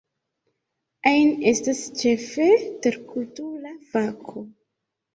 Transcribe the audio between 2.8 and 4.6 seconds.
terkultura fako.